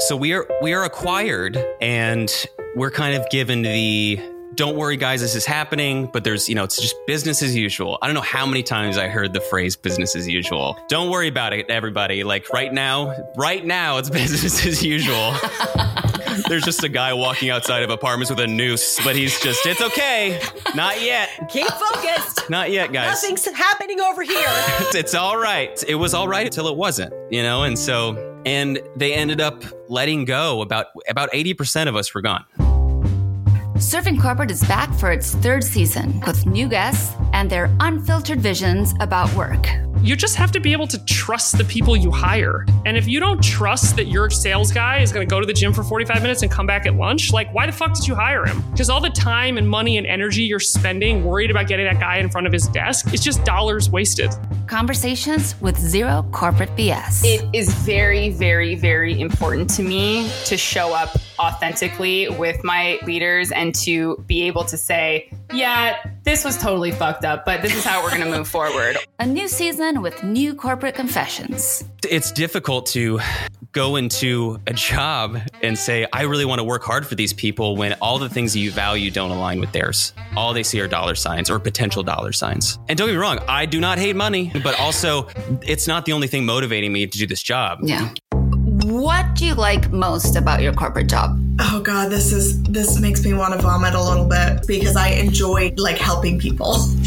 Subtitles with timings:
[0.00, 2.32] So we are we are acquired and
[2.76, 4.20] we're kind of given the
[4.54, 7.96] don't worry guys this is happening but there's you know it's just business as usual
[8.02, 11.28] i don't know how many times i heard the phrase business as usual don't worry
[11.28, 15.32] about it everybody like right now right now it's business as usual
[16.48, 19.80] there's just a guy walking outside of apartments with a noose but he's just it's
[19.82, 20.40] okay
[20.74, 22.50] not yet Keep focused.
[22.50, 24.34] not yet guys Nothing's happening over here.
[24.80, 25.82] it's, it's all right.
[25.86, 27.62] It was all right until it wasn't, you know?
[27.64, 32.46] And so, and they ended up letting go about, about 80% of us were gone.
[33.76, 38.94] Surfing Corporate is back for its third season with new guests and their unfiltered visions
[39.00, 39.68] about work.
[40.00, 42.64] You just have to be able to trust the people you hire.
[42.86, 45.52] And if you don't trust that your sales guy is going to go to the
[45.52, 48.14] gym for 45 minutes and come back at lunch, like, why the fuck did you
[48.14, 48.62] hire him?
[48.70, 52.18] Because all the time and money and energy you're spending worried about getting that guy
[52.18, 54.30] in front of his desk, is just dollars wasted.
[54.68, 57.24] Conversations with zero corporate BS.
[57.24, 63.50] It is very, very, very important to me to show up authentically with my leaders
[63.52, 67.84] and to be able to say, yeah, this was totally fucked up, but this is
[67.84, 68.96] how we're going to move forward.
[69.18, 71.84] a new season with new corporate confessions.
[72.08, 73.20] It's difficult to
[73.72, 77.76] go into a job and say, I really want to work hard for these people
[77.76, 80.12] when all the things that you value don't align with theirs.
[80.36, 82.78] All they see are dollar signs or potential dollar signs.
[82.88, 85.28] And don't get me wrong, I do not hate money, but also
[85.62, 87.80] it's not the only thing motivating me to do this job.
[87.82, 88.10] Yeah.
[88.84, 91.36] What do you like most about your corporate job?
[91.58, 95.08] Oh god, this is this makes me want to vomit a little bit because I
[95.08, 96.76] enjoy like helping people.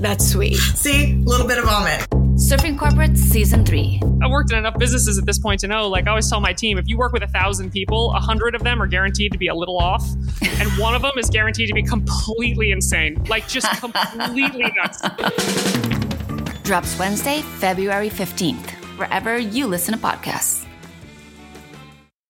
[0.00, 0.56] That's sweet.
[0.56, 2.00] See, a little bit of vomit.
[2.34, 4.00] Surfing Corporate Season 3.
[4.20, 6.52] I've worked in enough businesses at this point to know, like I always tell my
[6.52, 9.38] team, if you work with a thousand people, a hundred of them are guaranteed to
[9.38, 10.04] be a little off,
[10.42, 15.02] and one of them is guaranteed to be completely insane, like just completely nuts.
[16.64, 20.65] Drops Wednesday, February 15th, wherever you listen to podcasts.